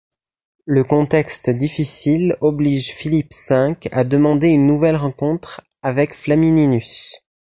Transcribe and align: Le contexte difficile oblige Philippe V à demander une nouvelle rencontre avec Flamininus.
Le 0.65 0.83
contexte 0.83 1.51
difficile 1.51 2.35
oblige 2.41 2.91
Philippe 2.95 3.35
V 3.49 3.75
à 3.91 4.03
demander 4.03 4.47
une 4.47 4.65
nouvelle 4.65 4.95
rencontre 4.95 5.61
avec 5.83 6.15
Flamininus. 6.15 7.21